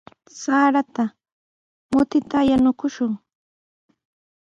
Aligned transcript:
Sarata 0.41 1.05
mutita 1.91 2.39
yanukushun. 2.49 3.11